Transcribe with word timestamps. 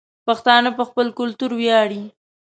پښتانه 0.27 0.69
په 0.77 0.83
خپل 0.89 1.07
کلتور 1.19 1.51
وياړي 1.59 2.03